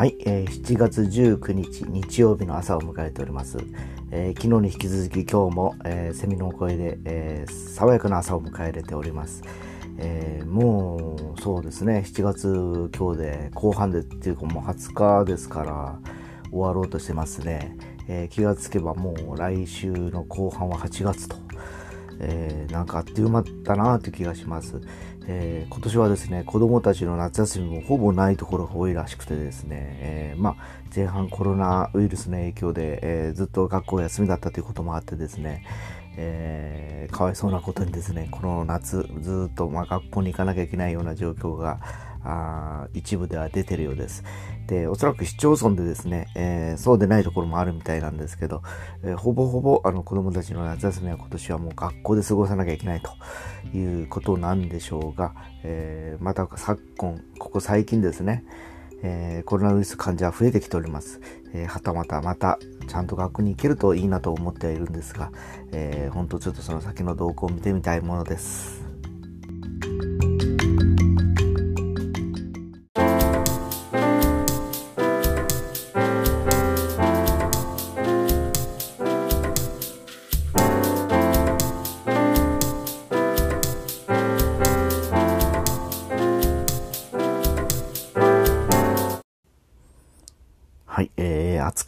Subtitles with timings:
[0.00, 3.58] はい、えー、7月19日日曜日の朝を迎えております。
[4.10, 9.42] えー、昨日に引き続き今日も、えー、セミの声で、えー、爽やかな朝を迎えれております。
[9.98, 15.98] えー、もうそうですね、7月今日で後半でっていうかもう20日ですから
[16.50, 17.76] 終わろうとしてますね。
[18.08, 21.36] え、気がつけばもう来週の後半は8月と。
[22.20, 24.80] えー、なんかあっという間だなという気がします。
[25.26, 30.56] えー、今年はですね、子供たちの夏休みもほぼないところが多いらしくてですね、えー、まあ、
[30.94, 35.64] 前半コロナウイルスの影響で、えー、ずっと学校休みだったということもあってですね、
[36.16, 41.80] えー、かわいそうなことにですね、この夏ずっと、まあ、学校に行かなきゃいけないような状況が
[42.22, 44.24] あ一部では出てるようです。
[44.66, 48.62] で、おそらく市町村でですね、えー、そうでないところもあるみたいなんですけど、
[49.02, 55.34] えー、ほぼほぼあの子供たちの夏休みは今年はもう学校で過ごさなきゃいけないということなんでしょうが、
[55.64, 58.44] えー、また昨今、ここ最近ですね、
[59.02, 61.20] えー、コロナウイルス患者は増えてきております。
[61.52, 65.32] えー、はたまたまたちゃんと学校に行けるといいなと思ってはいるんですが、
[65.72, 68.89] えー、本当ちょっとその先の動向を見てみたいものです。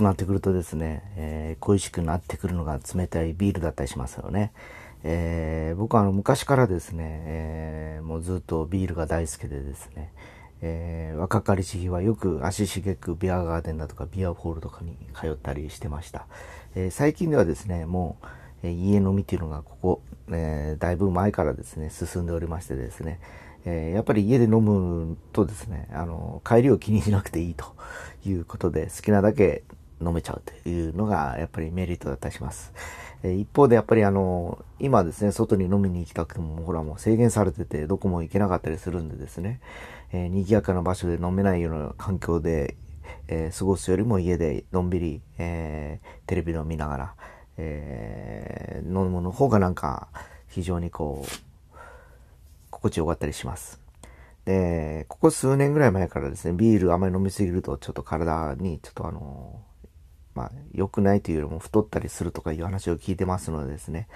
[0.00, 4.52] くなってくるとですね、えー、恋しくなってくるのが冷たいビールだったりしますよね。
[5.04, 10.12] えー、僕はあの昔からですね、えー、もうずっとビールが大好きでですね、
[10.62, 16.26] えー、若かりし日はよく足しげくビアガーデンだとかビアホールとかに通ったりしてました。
[16.74, 18.26] えー、最近ではですね、もう、
[18.62, 23.20] えー、家飲みっていうのがここ、えー、だいぶ前からですね、進んでおりましてですね、
[23.66, 27.74] えー、やっぱり家で飲むとですね、あの、帰りを気にしなくていいと
[28.24, 29.62] いうことで、好きなだけ
[30.00, 32.72] 飲めちゃうというのが、やっぱりメリットだったりします。
[33.22, 39.60] え、一方でやっぱりあの、今ですね、外に飲みに行きたくても、ほらもう制限されてて、どこも行けなかったりするんでですね、
[40.12, 42.76] えー、賑やかな場所で飲めないような環境で、
[43.28, 47.14] えー、過ごすよりも家でのんびり、えー、テレビを見ながら、
[47.58, 50.08] えー、飲むの方がなんか、
[50.48, 51.76] 非常にこう、
[52.70, 53.80] 心地よかったりします。
[54.44, 59.60] で、ここ数年ぐらい前からですね、ビールあまり飲みすぎるとちょっと体にちょっとあの、
[60.40, 64.08] まあ、良くないというよりも太ったりするとかいう話を聞いてますのでですね、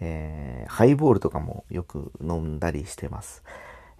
[0.00, 3.42] えー、ハイボールとかもよく飲んだりしてます。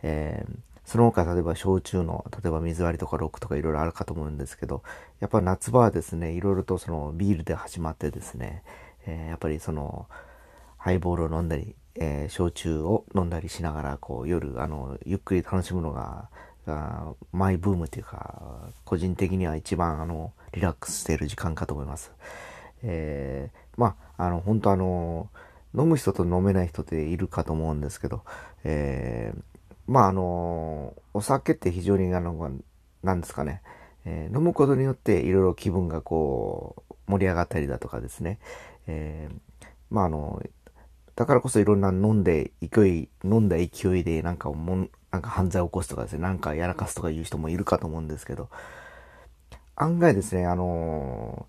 [0.02, 0.54] えー、
[0.86, 4.82] その他、例えば焼酎の、例えば水割りとかロックとかいろいろあるかと思うんですけど、
[5.20, 8.62] やっぱ夏場はですね、いろいろとそのビールで始まってですね、
[9.06, 10.06] えー、やっぱりその、
[10.78, 16.30] ハイボールを飲んだり、えー、焼酎を飲んだりしながら、こう、夜、あの、ゆっくり楽しむのが、
[16.66, 22.12] がマイブームっていうか、個人的には一番、あの、リラックスしている時間かと思います。
[22.82, 25.30] えー、まあ、あの、本当あの、
[25.74, 28.22] 飲む人と飲めない人っているかと思うんですけど、
[28.64, 29.42] えー、
[29.86, 32.50] まあ、あの、お酒って非常に、あの、
[33.02, 33.62] なんですかね、
[34.04, 38.38] えー、飲むことによっていろいろ気分がこう、盛り上がったりだとかですね、
[38.86, 40.42] えー、まあ、あの、
[41.14, 48.50] だからこそいろんな飲んで、勢い、飲んだ勢いでなんかも、なんか犯罪を起こすとかですね、なんかやらかすとかいう人もいるかと思うんですけど、
[49.74, 51.46] 案外ですね、あの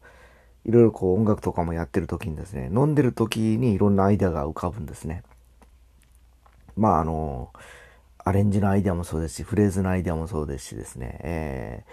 [0.65, 5.23] ー、いろいろこう音楽とかもやってる時にですね、飲んでる時にいろんなアイデアが浮かぶんですね。
[6.77, 11.83] まああのー、アレンジのアイデアもそうですし、フレーズのアイデアもそうですしですね、え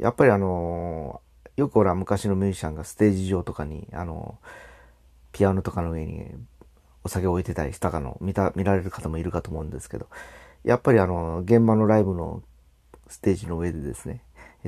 [0.00, 4.38] ー、やっぱりあのー、よくほら昔のミュージシャンがステージ上とかに、あの
[5.32, 6.26] ピアノとかの上に
[7.04, 10.06] お酒を置いてたりしたかの、見た、見られる方もいるかと思うんですけど、
[10.64, 12.42] やっぱりあの、現場のライブの
[13.08, 14.22] ステージの上でですね、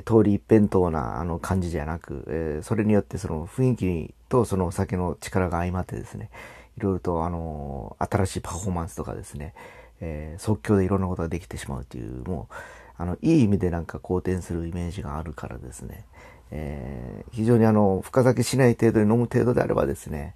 [0.05, 6.31] 通り一辺倒なあの感じじゃなく、えー、それによってその雰囲気とそのお酒の力が相まってですね、
[6.79, 9.55] いろいろとあの、新しいパフォーマンスとかですね、
[10.01, 12.55] えー、即興でいろんなことができてしまうという、もう、
[12.97, 16.07] あの、いい意味でなんか好転するイメージがあるからですね、
[16.51, 20.35] えー、非常にあの、深酒しない程度に飲む程度であればですね、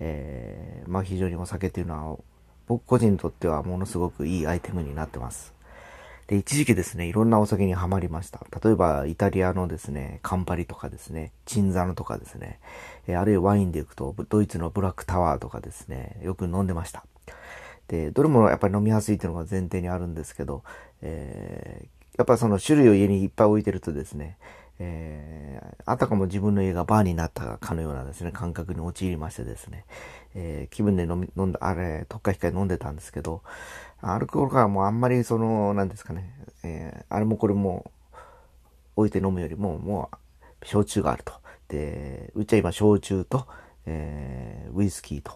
[0.00, 2.18] えー、まあ非常にお酒っていうのは
[2.66, 5.54] 僕個人にとってはものすごくいいアイテムになってます。
[6.26, 8.44] で、一時期ですね、いろんなお酒にはまりました。
[8.62, 12.58] 例えば、イタリアのですね、カンパリとかですね、チンザノとかですね、
[13.06, 17.04] え、あるいはワインで行くと、ドイツのブラックタワーとかですね、よく飲んでました。
[17.86, 20.64] で、どれもやっぱり飲みやすいっていうのが前提にあるんですけど、
[21.00, 24.36] えー、やっぱその種類を家にいっぱい置いてるとですね、
[24.78, 29.84] えー、あたかも自分の家がバーになったかのようなですね、感覚に陥りましてですね、
[30.34, 33.42] えー、気分で飲み、飲んだ、あれ、特化控え飲んでたんですけど、
[34.00, 36.30] アルコールからもうあんまりその、なんですかね、
[36.62, 37.90] えー、あれもこれも、
[38.96, 40.10] 置いて飲むよりも、も
[40.62, 41.34] う、焼酎があると。
[41.68, 43.46] で、うちは今、焼酎と、
[43.84, 45.32] えー、ウイスキーと、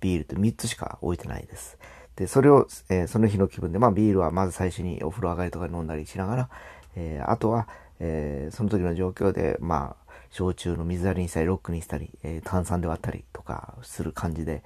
[0.00, 1.76] ビールと3つしか置いてないです。
[2.16, 6.50] で、それを、えー、その日の気分で、まあ、ビールはまず最初にお風呂上がりとか飲んだりしながら、
[6.96, 7.68] えー、あとは、
[8.00, 14.64] えー、その時の状況で、まあ、焼酎の水割りにしたり、ロックにしたり、えー、炭酸で割ったりとかする感じで、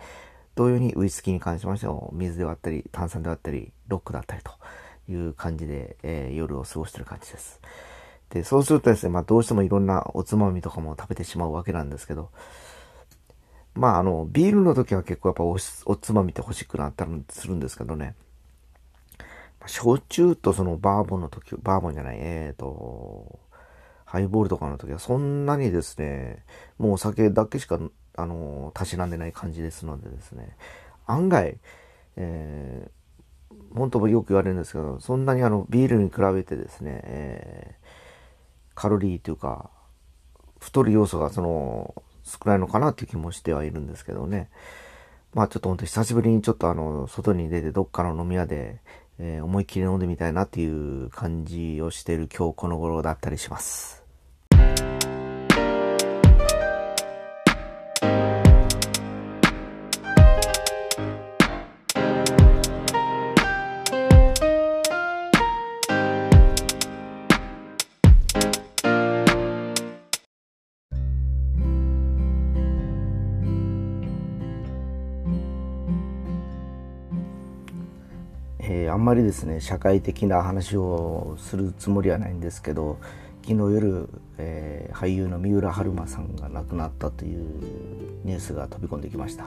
[0.54, 4.52] 同様にウイスキーに関しましても、水で割ったり、炭酸で割ったり、ロックだったりと
[5.10, 7.60] いう感じで、えー、夜を過ごしてる感じです。
[8.30, 12.30] で、そうするとですね、まあどうしてもいろんなおつまみとかも食べてしまうわけなんですけど、
[13.74, 18.14] まああの、ビールの時は結構やっぱおおつまみって欲しくなったりするんですけどね、
[19.66, 23.38] 焼酎とそのバーボンの時、バーボンじゃない、えっ、ー、と、
[24.04, 26.44] ハイボールとかの時はそんなにですね、
[26.78, 27.78] もうお酒だけしか、
[28.16, 30.56] あの、たしなんでない感じですのでですね、
[31.06, 31.58] 案外、
[32.16, 39.70] えー、本当もよく言われるんですけど、そんなにあの、ビールに比べてですね、えー、カロリーというか、
[40.60, 44.48] 太る要素がその、少ないのかなっていう気もしてはいるんですけどね。
[45.34, 48.80] まあちょっと本当久しぶりにちょっとあの、外に出てどっかの飲み屋で、
[49.18, 54.03] えー、思いっきり飲んでみたいなっていう感じをしている今日この頃だったりします。
[78.76, 82.98] えー、あんまりですね社会的な話をするつもりはないんですけど
[83.42, 87.44] 昨日夜、えー、俳優の三浦春馬さんが亡くなったという
[88.24, 89.46] ニュースが飛び込んできました、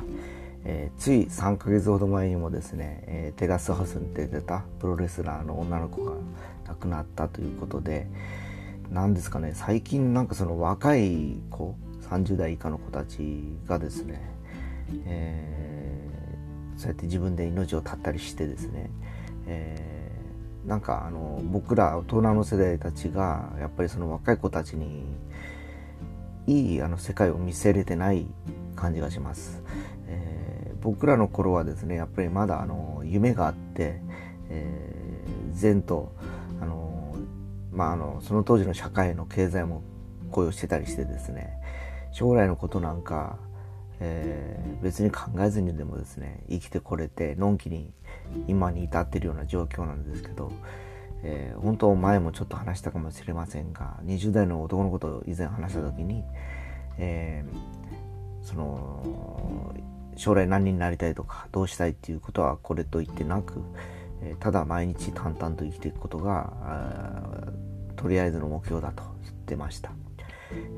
[0.64, 6.14] えー、つい3ヶ月ほど前にもですね、えテラスハウスに出てたプロレスラーの女の子が
[6.66, 8.08] 亡くなったということで
[8.90, 11.76] 何ですかね最近なんかその若い子
[12.10, 14.22] 30代以下の子たちがですね、
[15.06, 15.58] えー
[16.78, 18.90] そうやって自分で命を絶ったりしてですね、
[19.48, 25.06] えー、なんかあの僕ら大人の世代たちがやっぱりその若い子たちに
[26.46, 28.26] いいあの世界を見せれてない
[28.76, 29.64] 感じがします、
[30.08, 34.02] えー、僕らの頃はですねやっぱりまだあの夢があって、
[34.50, 36.14] えー、善と
[36.62, 37.16] あの、
[37.72, 39.84] まあ、あのその当時の社会の経済も
[40.32, 41.54] 雇用してたりしてですね
[42.12, 43.38] 将来のことなんか
[44.00, 47.92] えー、別に考えずにでもですね生きてこれてのんきに
[48.48, 50.52] 今に至ってるような状況なんですけど、
[51.24, 56.24] えー、本当前もちょっと話したかもしれませんが20代の男の子と以前話した時に、
[56.98, 59.74] えー、その
[60.16, 63.62] 将来何になりたいとかどうしたいっていうことはこれと言ってなく、
[64.24, 66.52] えただ毎日淡々と生きていくことが
[67.96, 69.92] とりあえずの目標だと言ってました。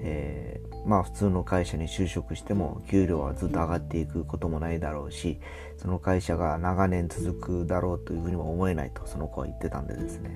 [0.02, 5.40] えー、まあ普通の会社に就職しても給料はずっと上がっていくこともないだろうし
[5.78, 10.30] その会社が長年続くだろうというふうにも思えないとその子は言ってたんでですね、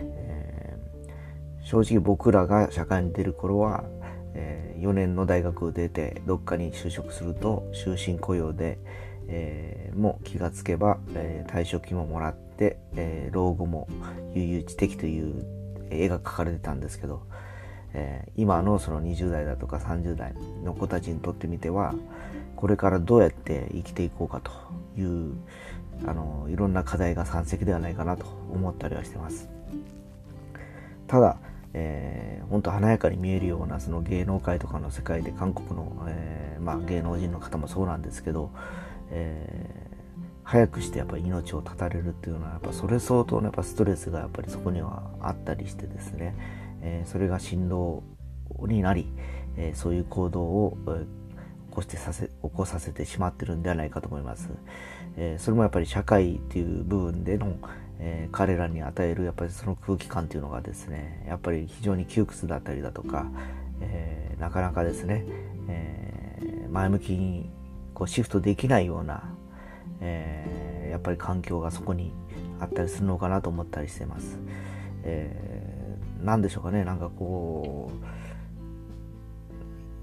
[0.00, 3.84] えー、正直僕らが社会に出る頃は、
[4.34, 8.78] えー、4年の大学を出てどっかに就職すると終身雇用で、
[9.28, 13.88] えー、もう気がつけば、えー、退職金ももらって、えー、老後も
[14.34, 15.44] 悠々自適という
[15.90, 17.22] 絵が描かれてたんですけど、
[17.94, 21.94] えー、今のその20代だとか30代の子たちにとってみては
[22.56, 24.50] これからどうやって生きていこうかと
[25.00, 25.34] いう
[26.06, 29.48] あのいろんな課題が山積ではないかなと思ったりはしてます。
[31.06, 31.38] ただ、
[31.72, 38.50] えー、本当華やかに見えるようなその芸能界とかの世界で韓国の、えー、まあ、芸能人の方もそうなんですけど、
[39.10, 39.86] え
[40.46, 46.36] 早くしてやっぱり命を絶たれるっていうのはやっぱそれ相当のやっぱストレスがやっぱりそこにはあったりしてですね、
[46.82, 48.02] え、それが振動
[48.68, 49.06] になり、
[49.56, 50.78] え、そういう行動を、
[51.76, 54.48] 起こしてさせ起こさせてしまってるんではないかと思います、
[55.18, 57.58] えそれもやっぱり社会っていう部分での、
[57.98, 63.26] え彼らに与えるやっぱりその空気感っていうのがですねやっぱり非常に窮屈だったりだとか、
[63.82, 65.26] えなかなかですね、
[65.68, 67.50] え前向きに
[67.92, 69.34] こうシフトできないような、
[70.00, 72.12] えやっぱり環境がそこに
[72.58, 74.38] あったりするのかなと思ったりしてます。
[75.02, 75.65] え
[76.26, 78.04] 何でしょうかねなんかこう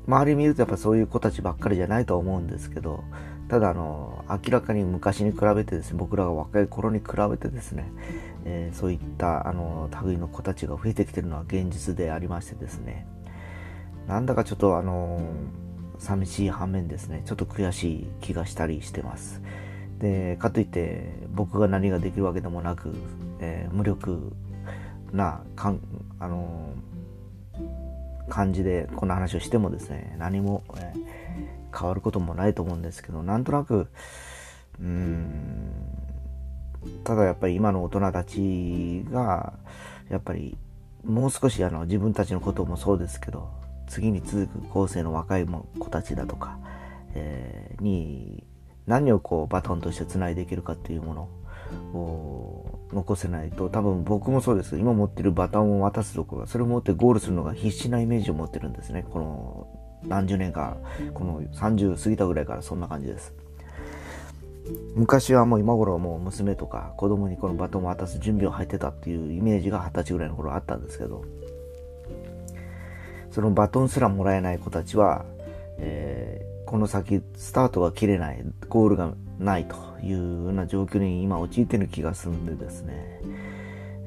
[0.08, 3.04] 周り見るとやっぱそういう子たちばっかりじゃないとは思うんですけど
[3.50, 7.92] ただあの明らかに昔に比べてですね僕らが若い頃に比べてですね、
[8.46, 13.06] えー、そういったあの類の子たちが増えてきてるのは現実でありましてですね
[14.08, 15.22] なんだかちょっとあの
[16.00, 19.42] 寂しい反面ですねちょっと悔しい気がしたりしてます。
[20.00, 22.94] でかといって僕が何ができるわけでもなく、
[23.40, 24.34] えー、無力
[25.14, 25.80] なかん
[26.20, 26.74] あの
[28.30, 33.88] 感じでこの話をしてもですね何も、えー、変わることもないと思うんですけどなんとなく
[34.80, 35.72] うん
[37.04, 39.54] ただやっぱり今の大人たちが
[40.10, 40.58] やっぱり
[41.06, 43.50] もう少しあの自分たちのこともそうですけど
[43.88, 46.58] 次に続く後世の若い子たちだとか、
[47.14, 48.44] えー、に
[48.88, 51.30] 何をこうバトンとしてつないでいけるかっていうもの
[52.94, 54.78] 残せないと多分僕もそうです。
[54.78, 59.06] 今持ってるバトンを渡すところそれを持ってゴールするのが必死なイメージを持ってるんですね。
[59.10, 59.68] この
[60.08, 60.78] 何十年か
[61.14, 63.34] この30過ぎたぐらいからそんな感じです。
[64.96, 71.26] 昔はもう今頃はもう娘とか子供にこのバトンを渡す準備を入ってたっていうイメージが二十歳ぐらいの頃あったんですけど
[73.32, 75.26] そのバトンすらもらえない子たちは、
[75.80, 79.14] えー、この先スタートが切れないゴールが
[79.44, 83.20] ないというような状況に今陥ってる気がするんでですね、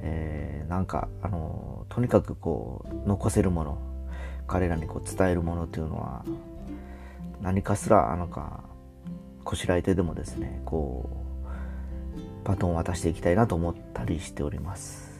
[0.02, 3.78] えー、なんかあのとにかくこう残せるもの
[4.47, 6.25] 彼らにこう伝えるものというのは
[7.43, 8.64] 何かすらなんか
[9.45, 11.09] こしらえてでもですねこ
[12.45, 15.15] うバトンを渡していきたいなと思ったりしております。